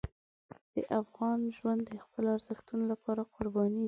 د 0.73 0.75
افغان 1.01 1.39
ژوند 1.57 1.81
د 1.89 1.93
خپلو 2.03 2.27
ارزښتونو 2.37 2.83
لپاره 2.91 3.21
قرباني 3.35 3.73
ده. 3.77 3.79